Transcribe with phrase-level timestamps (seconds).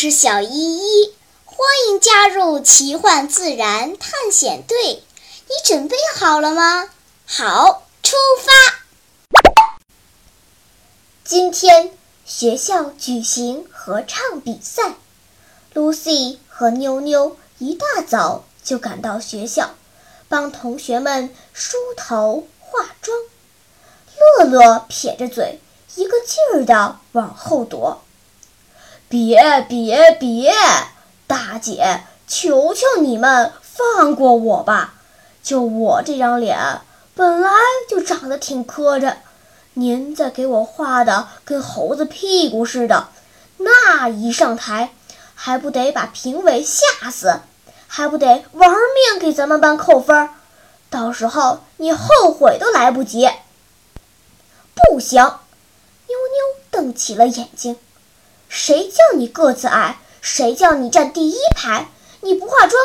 [0.00, 1.12] 是小依依，
[1.44, 5.02] 欢迎加入奇幻自然探险队。
[5.48, 6.88] 你准备好了吗？
[7.26, 8.52] 好，出发！
[11.24, 14.94] 今天学校举行合唱比赛
[15.74, 19.74] ，Lucy 和妞妞一大早就赶到学校，
[20.28, 23.18] 帮同学们梳头化妆。
[24.38, 25.58] 乐乐撇着嘴，
[25.96, 28.00] 一个劲儿的往后躲。
[29.08, 30.52] 别别别！
[31.26, 34.94] 大姐，求求你们放过我吧！
[35.42, 36.82] 就我这张脸，
[37.14, 37.50] 本来
[37.88, 39.16] 就长得挺磕碜，
[39.72, 43.08] 您再给我画的跟猴子屁股似的，
[43.56, 44.90] 那一上台，
[45.34, 47.40] 还不得把评委吓死？
[47.86, 50.28] 还不得玩命给咱们班扣分？
[50.90, 53.30] 到时候你后悔都来不及！
[54.74, 55.22] 不行！
[55.22, 57.76] 妞妞瞪起了眼睛。
[58.48, 59.98] 谁叫你个子矮？
[60.20, 61.88] 谁叫你站第一排？
[62.22, 62.82] 你不化妆，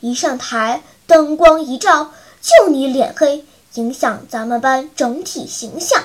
[0.00, 3.44] 一上台灯光一照，就你脸黑，
[3.74, 6.04] 影响咱们班整体形象。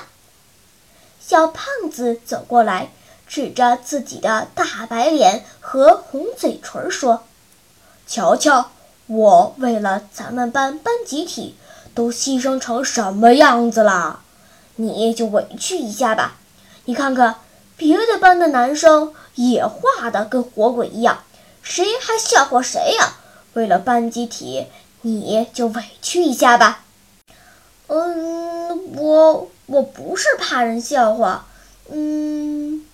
[1.18, 2.90] 小胖子走过来，
[3.26, 7.22] 指着自己的大白脸和红嘴唇说
[8.06, 8.70] ：“瞧瞧，
[9.06, 11.56] 我为了咱们班班集体，
[11.94, 14.20] 都牺牲成什么样子啦！
[14.76, 16.36] 你就委屈一下吧，
[16.84, 17.36] 你看看。”
[17.76, 21.24] 别的班的男生也画的跟活鬼一样，
[21.62, 23.14] 谁还笑话谁呀？
[23.52, 24.66] 为了班集体，
[25.02, 26.84] 你就委屈一下吧。
[27.86, 31.46] 嗯，我我不是怕人笑话。
[31.90, 32.84] 嗯，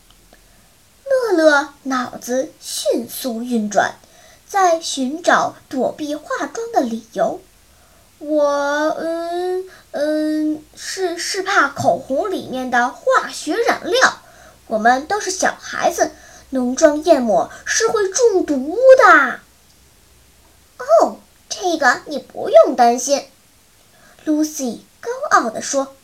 [1.05, 3.95] 乐乐脑子迅速运转，
[4.47, 7.41] 在寻找躲避化妆的理由。
[8.19, 8.45] 我
[9.01, 14.19] 嗯嗯是是怕口红里面的化学染料。
[14.73, 16.13] 我们都是小孩子，
[16.49, 19.41] 浓妆艳抹是会中毒的。
[20.79, 21.19] 哦，
[21.51, 23.29] 这个你不用担心
[24.25, 25.95] ，Lucy 高傲地说：“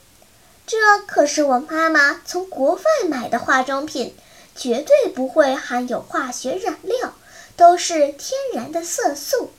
[0.68, 0.76] 这
[1.06, 4.14] 可是我妈妈从国外买的化妆品，
[4.54, 7.14] 绝对不会含有化学染料，
[7.56, 9.50] 都是天然的色素。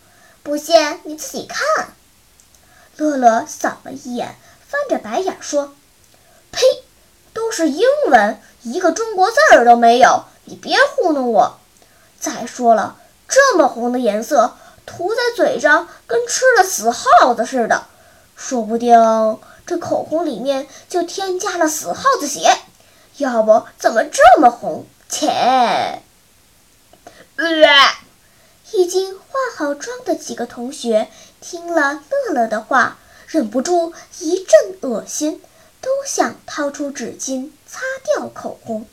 [0.43, 1.95] 不信你自己看。”
[2.95, 4.35] 乐乐扫了一眼，
[4.67, 5.73] 翻着白眼说
[6.53, 6.61] ：“呸，
[7.51, 11.59] 是英文。”一个中国字儿都没有，你别糊弄我！
[12.19, 12.97] 再说了，
[13.29, 17.85] 这么红的颜色涂在嘴上，跟吃了死耗子似的，
[18.35, 22.53] 说不定这口红里面就添加了死耗子血。
[23.15, 24.85] 要不怎么这么红？
[25.07, 26.01] 切！
[27.37, 27.45] 呃，
[28.73, 29.23] 已经化
[29.55, 31.07] 好妆的几个同学
[31.39, 35.41] 听了乐乐的话，忍不住一阵恶心。
[35.81, 38.85] 都想掏出纸巾擦掉口红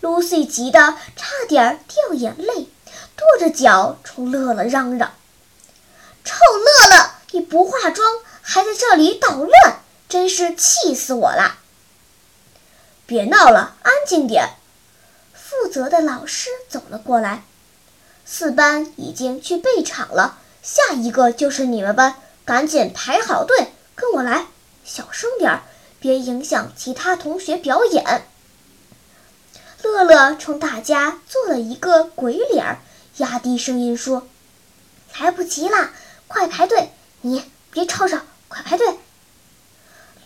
[0.00, 0.78] ，Lucy 急得
[1.16, 2.68] 差点掉眼泪，
[3.16, 5.14] 跺着脚冲乐乐嚷嚷
[6.24, 11.58] ：“臭乐乐，你不化妆还在这里捣乱，真是气死我了！”
[13.06, 14.50] 别闹了，安静点。
[15.34, 17.44] 负责的老师走了过来，
[18.24, 24.46] 四班已经去备场了，下一个就是你们班，赶紧排好队，跟我来，
[24.84, 25.62] 小声点儿。
[26.02, 28.24] 别影响其他同学表演。
[29.84, 32.78] 乐乐冲大家做了一个鬼脸，
[33.18, 34.26] 压低声音说
[35.16, 35.90] ：“来不及了，
[36.26, 36.90] 快排队！
[37.20, 38.98] 你别吵吵，快排队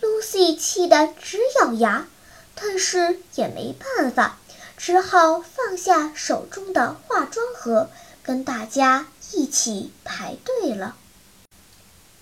[0.01, 2.07] ！”Lucy 气得直咬牙，
[2.55, 4.39] 但是也没办法，
[4.77, 7.91] 只好放下手中的化妆盒，
[8.23, 10.95] 跟大家一起排队了。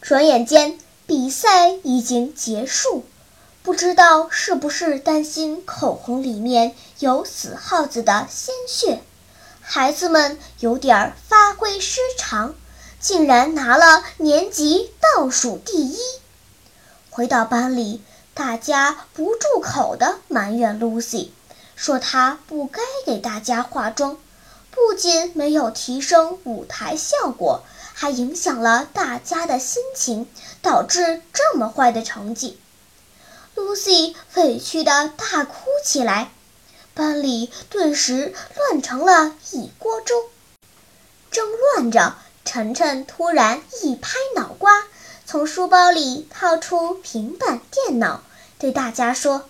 [0.01, 0.77] 转眼间，
[1.07, 3.05] 比赛已经结束。
[3.65, 9.01] 不知道是不是担心口红里面有死耗子的鲜血，
[9.59, 12.53] 孩子们有点发挥失常，
[12.99, 15.97] 竟然拿了年级倒数第一。
[17.09, 18.03] 回到班里，
[18.35, 21.29] 大家不住口地埋怨 Lucy，
[21.75, 24.19] 说她不该给大家化妆，
[24.69, 27.63] 不仅没有提升舞台效果，
[27.95, 30.27] 还影响了大家的心情，
[30.61, 32.59] 导致这么坏的成绩。
[33.55, 36.29] Lucy 委屈的大哭起来，
[36.93, 40.29] 班里顿时乱成了一锅粥。
[41.31, 44.83] 正乱着，晨晨突然一拍脑瓜，
[45.25, 48.23] 从书包里掏出平板电脑，
[48.59, 49.47] 对大家说：“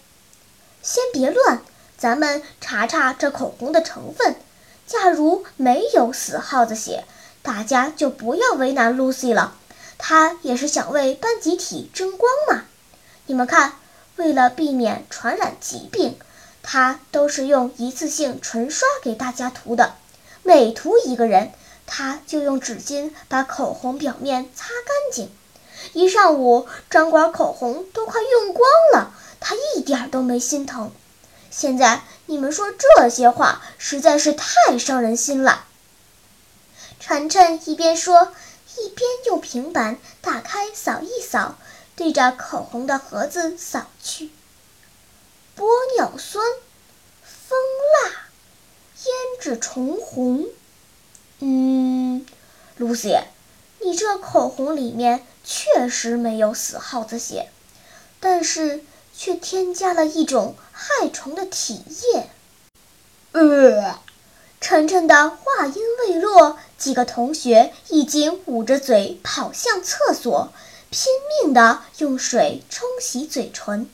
[0.83, 1.63] 先别乱，
[1.97, 4.35] 咱们查查这口红的成分。
[4.85, 7.05] 假如没有死耗子血，
[7.41, 9.55] 大家就不要为难 Lucy 了。
[9.97, 12.65] 她也是想为班集体争光嘛。
[13.25, 13.73] 你们看。”
[14.17, 16.17] 为了避免传染疾病，
[16.63, 19.95] 他都是用一次性唇刷给大家涂的。
[20.43, 21.51] 每涂一个人，
[21.85, 25.31] 他就用纸巾把口红表面擦干净。
[25.93, 28.63] 一上午，张管口红都快用光
[28.93, 30.91] 了，他一点都没心疼。
[31.51, 35.65] 现在你们说这些话，实在是太伤人心了。
[36.99, 38.33] 晨晨一边说，
[38.77, 41.55] 一边用平板打开扫一扫，
[41.95, 44.31] 对着口红的盒子扫去。
[45.57, 45.65] 玻
[45.95, 46.45] 尿酸、
[47.23, 47.57] 蜂
[48.03, 48.11] 蜡、
[48.97, 50.45] 胭脂虫红。
[51.39, 52.25] 嗯，
[52.77, 53.17] 露西，
[53.79, 57.49] 你这口红里面确实没有死耗子血，
[58.19, 58.83] 但是
[59.15, 61.83] 却添加了一种害虫的体
[62.13, 62.29] 液。
[63.31, 63.99] 呃，
[64.59, 65.75] 晨晨的话音
[66.07, 70.51] 未落，几个同学已经捂着嘴跑向厕所，
[70.95, 71.11] 拼
[71.43, 73.89] 命地用水冲洗嘴唇。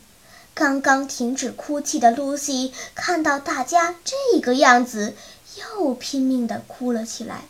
[0.53, 5.15] 刚刚停止哭泣的露西看到大家这个样子，
[5.55, 7.45] 又拼命地哭了起来。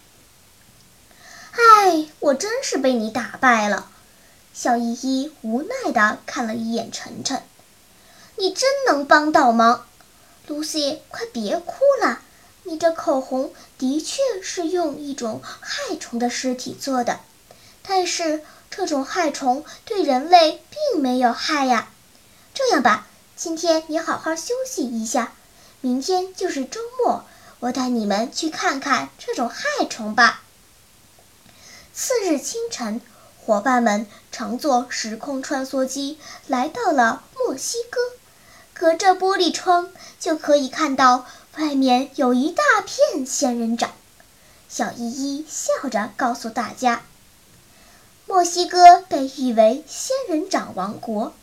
[1.52, 3.92] 哎，我真是被你打败了！
[4.54, 7.44] 小依依无奈地看了一眼晨晨。
[8.38, 9.86] 你真能帮倒忙，
[10.48, 12.22] 露西，快别哭了。
[12.64, 17.20] 你这口红的确是用一种害虫的尸体做的，
[17.84, 18.42] 但是
[18.72, 21.90] 这种害虫对人类并没有害呀。
[22.54, 25.34] 这样吧，今天你好好休息一下，
[25.82, 27.26] 明天就是周末，
[27.60, 30.42] 我带你们去看看这种害虫吧。
[31.94, 33.02] 次日清晨，
[33.38, 38.00] 伙伴们乘坐时空穿梭机来到了墨西哥，
[38.74, 41.26] 隔着玻璃窗就可以看到
[41.58, 43.92] 外面有一大片仙人掌。
[44.70, 47.04] 小依依笑着告诉大家
[48.32, 51.34] ：“墨西哥被誉为仙人掌王国。”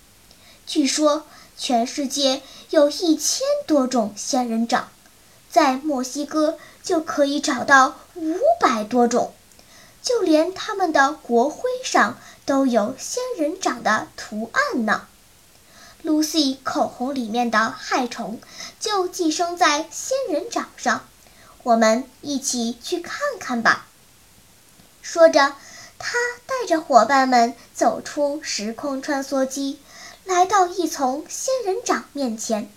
[0.67, 2.40] 据说，全世界
[2.70, 4.88] 有一千多种仙人掌，
[5.50, 9.35] 在墨西哥就可以找到五百多种，
[10.02, 15.06] 就连他们的国徽上都有仙人掌的图案呢。
[16.02, 18.41] Lucy 口红里面的害虫
[18.81, 21.06] 就寄生在仙人掌上，
[21.64, 23.87] 我们一起去看看吧。
[25.02, 25.55] 说着，
[25.99, 26.17] 他
[26.47, 29.81] 带着伙伴们走出时空穿梭机。
[30.25, 32.71] 来到一丛仙人掌面前，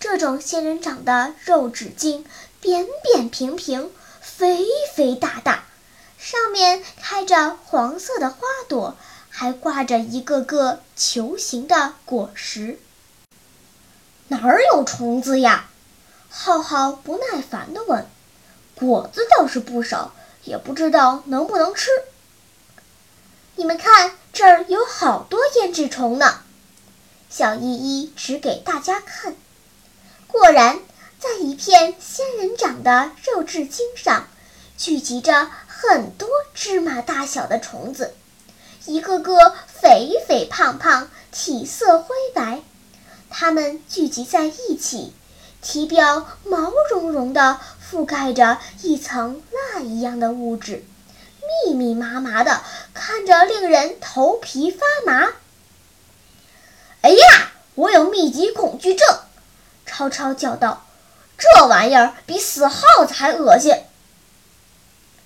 [0.00, 2.24] 这种仙人掌的肉质茎
[2.60, 5.64] 扁扁平平，肥肥大大，
[6.18, 8.38] 上面开着黄色的花
[8.68, 8.96] 朵，
[9.30, 12.80] 还挂着一个个球形的果实。
[14.26, 15.68] 哪儿有虫子呀？
[16.28, 18.04] 浩浩不耐烦地问。
[18.74, 21.88] 果子倒是不少，也不知道能不能吃。
[23.58, 26.42] 你们看，这儿有好多胭脂虫呢。
[27.28, 29.34] 小依依指给大家看，
[30.28, 30.78] 果然，
[31.18, 34.28] 在一片仙人掌的肉质茎上，
[34.76, 38.14] 聚集着很多芝麻大小的虫子，
[38.86, 42.62] 一个个肥肥胖胖，体色灰白。
[43.28, 45.12] 它们聚集在一起，
[45.60, 47.58] 体表毛茸茸的，
[47.90, 50.84] 覆盖着一层蜡一样的物质，
[51.64, 52.62] 密密麻麻的，
[52.94, 55.32] 看着令人头皮发麻。
[57.02, 59.06] 哎呀，我有密集恐惧症！
[59.86, 60.84] 超超叫道
[61.38, 63.74] ：“这玩意儿比死耗子还恶心。”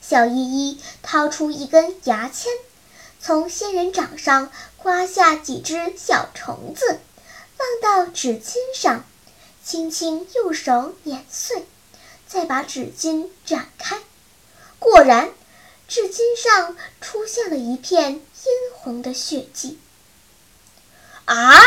[0.00, 2.52] 小依依掏出一根牙签，
[3.20, 7.00] 从仙人掌上刮下几只小虫子，
[7.56, 9.04] 放到纸巾上，
[9.64, 11.66] 轻轻用手碾碎，
[12.26, 13.98] 再把纸巾展开，
[14.78, 15.30] 果然，
[15.92, 18.22] 纸巾上出现了一片殷
[18.72, 19.78] 红的血迹。
[21.26, 21.60] 啊，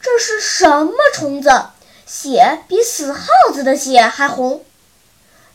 [0.00, 1.66] 这是什么虫子？
[2.04, 4.66] 血比死耗子的血还红！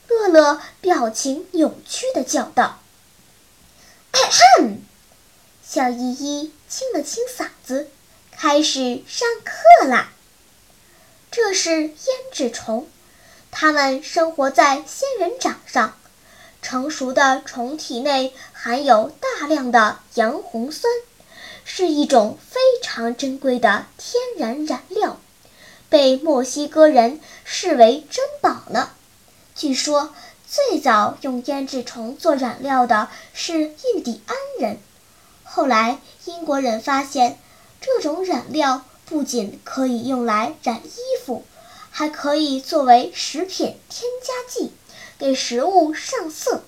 [0.07, 2.79] 乐乐表情扭曲的叫道
[4.13, 4.77] ：“咳咳
[5.61, 7.89] 小依依清了清嗓子，
[8.31, 10.13] 开始上课啦。
[11.31, 11.91] 这是胭
[12.31, 12.87] 脂虫，
[13.51, 15.97] 它们生活在仙人掌上，
[16.65, 20.91] 成熟的虫体内含有大量的洋红酸。”
[21.63, 25.19] 是一种非常珍贵的天然染料，
[25.89, 28.89] 被墨西哥人视为珍宝呢。
[29.53, 30.15] 据说，
[30.47, 34.79] 最早用胭脂虫做染料的是印第安人。
[35.43, 37.37] 后来，英国人发现，
[37.79, 41.45] 这种染料不仅可以用来染衣服，
[41.91, 44.71] 还可以作为食品添加剂，
[45.19, 46.63] 给食物上色。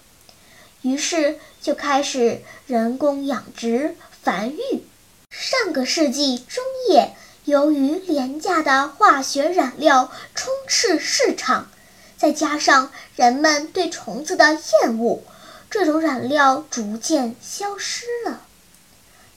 [0.81, 3.95] 于是，就开始人工养殖。
[4.21, 4.83] 繁育。
[5.29, 11.71] 上个世纪中叶，由于廉价的化学染料充斥市场，
[12.17, 15.23] 再加上人们对虫子的厌恶，
[15.69, 18.41] 这种染料逐渐消失了。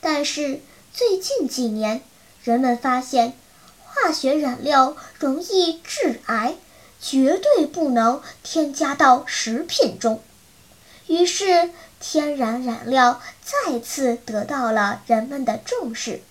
[0.00, 0.60] 但是
[0.92, 2.02] 最近几年，
[2.42, 3.34] 人们发现
[3.84, 6.56] 化学染料容易致癌，
[7.00, 10.22] 绝对不能添加到食品中。
[11.06, 16.22] 于是，天然染料再次得到了人们的重视。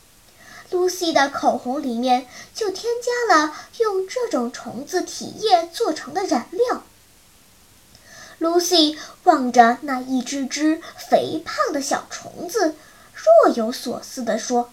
[0.72, 6.84] Lucy 的口红里面就添加了用这种虫子体液做成的染料。
[8.40, 12.76] Lucy 望着那一只只肥胖的小虫子，
[13.14, 14.72] 若有所思地说：“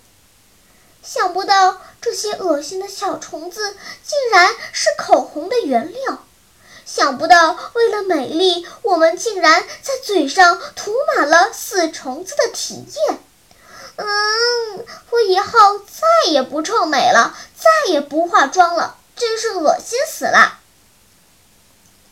[1.06, 6.24] 想不到这些恶心的小虫子竟然是口红的原料。
[6.84, 13.18] 想不到为了美丽，我们竟然在嘴上涂满了死虫子的体液。”
[13.96, 20.58] 嗯，我以后再也不臭美了，再也不化妆了，真是恶心死了。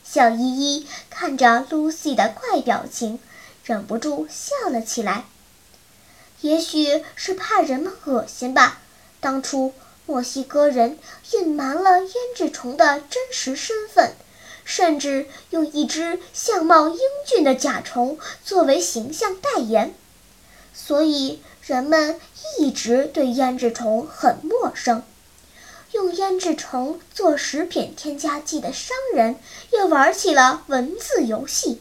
[0.03, 3.21] 小依依看着露西的怪表情，
[3.65, 5.25] 忍不住笑了起来。
[6.41, 8.79] 也许是怕人们恶心吧，
[9.25, 9.73] 当初
[10.05, 10.99] 墨西哥人
[11.33, 14.13] 隐瞒了胭脂虫的真实身份，
[14.67, 19.95] 甚至用一只相貌英俊的甲虫作为形象代言，
[20.75, 21.41] 所以。
[21.67, 22.21] 人们
[22.59, 25.03] 一直对胭脂虫很陌生，
[25.93, 29.37] 用胭脂虫做食品添加剂的商人
[29.71, 31.81] 也玩起了文字游戏。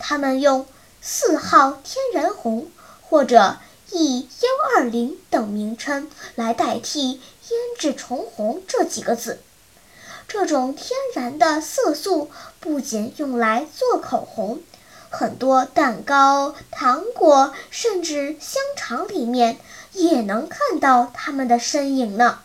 [0.00, 0.66] 他们用
[1.00, 2.68] “四号天然红”
[3.00, 3.58] 或者
[3.90, 9.40] “E 幺二零”等名称来代替“胭脂虫红”这几个字。
[10.26, 12.30] 这种天然的色素
[12.60, 14.60] 不仅用来做口红。
[15.10, 19.58] 很多蛋糕、糖果，甚至香肠里面
[19.94, 22.40] 也能看到它们的身影呢。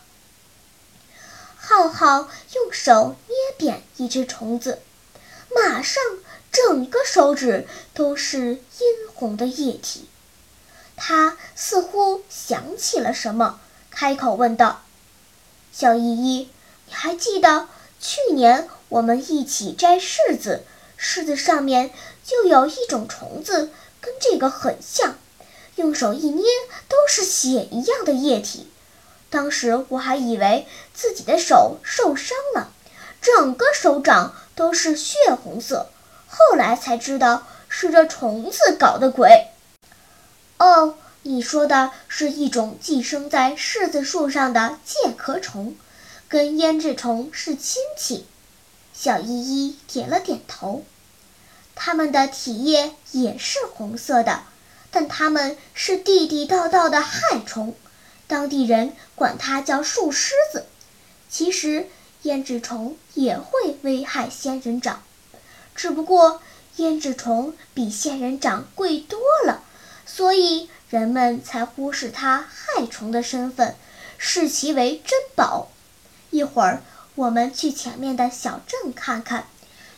[1.56, 4.80] 浩浩用手捏扁一只虫子，
[5.54, 6.02] 马上
[6.50, 10.08] 整个手指都是殷红的液体。
[11.06, 14.80] 他似乎想起了什么，开口问道
[15.70, 16.48] ：“小依依，
[16.86, 17.68] 你还记得
[18.00, 20.64] 去年我们一起摘柿子？”
[20.98, 21.90] 柿子上面
[22.24, 23.70] 就有一种虫子，
[24.00, 25.18] 跟这个很像，
[25.74, 26.42] 用手一捏
[26.88, 28.70] 都是血一样的液体。
[29.28, 32.70] 当时我还以为自己的手受伤了，
[33.20, 35.90] 整个手掌都是血红色，
[36.26, 39.48] 后来才知道是这虫子搞的鬼。
[40.64, 45.76] 哦，你说的是一种寄生在柿子树上的介壳虫，
[46.26, 48.24] 跟胭脂虫是亲戚。
[48.94, 50.82] 小依依点了点头，
[51.74, 54.44] 它们的体液也是红色的，
[54.90, 57.76] 但它们是地地道道的害虫，
[58.26, 60.64] 当地人管它叫树虱子。
[61.28, 61.88] 其实
[62.22, 65.02] 胭脂虫也会危害仙人掌，
[65.74, 66.40] 只不过
[66.78, 69.62] 胭脂虫比仙人掌贵多了，
[70.06, 73.74] 所以人们才忽视它害虫的身份，
[74.18, 75.68] 视其为珍宝。
[76.30, 76.82] 一会儿。
[77.16, 79.46] 我们去前面的小镇看看，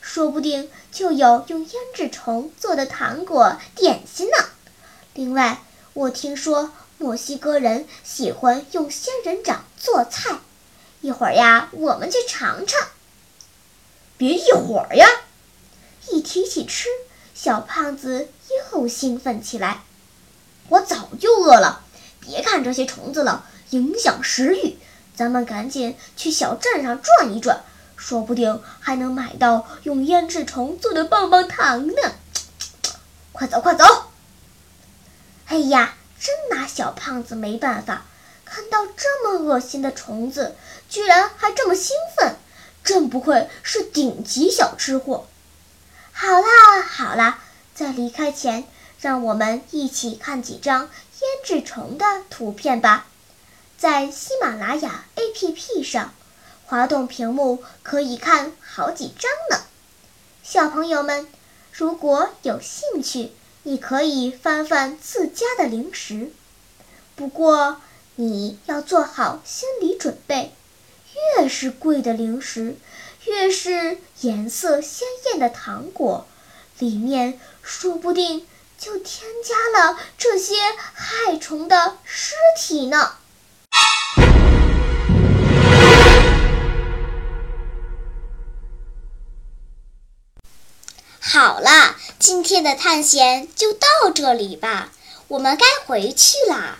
[0.02, 4.36] 说不定就有用胭脂虫做的糖果点心呢。
[5.14, 5.62] 另外，
[5.94, 10.40] 我听说墨西哥人喜欢用仙人掌做菜，
[11.00, 12.86] 一会儿呀，我们去尝尝。
[14.18, 15.08] 别一会儿呀！
[16.10, 16.90] 一提起吃，
[17.34, 18.28] 小胖子
[18.74, 19.84] 又兴奋起来。
[20.68, 21.82] 我早就饿了，
[22.20, 24.78] 别看这些虫子了，影响食欲。
[25.14, 27.62] 咱们赶紧去小镇上转一转，
[27.96, 31.94] 说不定还能买到用胭脂虫做的棒棒糖呢！
[33.32, 33.84] 快走，快走！
[35.46, 38.04] 哎呀，真拿小胖子没办法，
[38.44, 40.56] 看到这么恶心的虫子，
[40.88, 42.36] 居然还这么兴奋，
[42.82, 45.26] 真不愧是顶级小吃货。
[46.12, 47.38] 好啦，好啦，
[47.74, 48.66] 在离开前，
[49.00, 50.90] 让我们一起看几张胭
[51.44, 53.06] 脂虫的图片吧。
[53.76, 56.14] 在喜马拉雅 APP 上，
[56.64, 59.66] 滑动屏幕可以看好几张呢。
[60.42, 61.28] 小朋友们，
[61.72, 63.32] 如果有兴趣，
[63.64, 66.32] 你可以翻翻自家的零食。
[67.14, 67.80] 不过
[68.14, 70.52] 你要做好心理准备，
[71.36, 72.76] 越是贵的零食，
[73.24, 76.26] 越是颜色鲜艳的糖果，
[76.78, 78.46] 里面说不定
[78.78, 80.54] 就添加了这些
[80.94, 83.12] 害虫的尸体呢。
[91.20, 94.92] 好啦，今天的探险就到这里吧，
[95.28, 96.78] 我们该回去啦。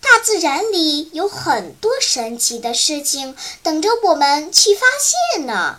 [0.00, 5.78] 大自然里有很多神奇的事情等着我们去发现呢。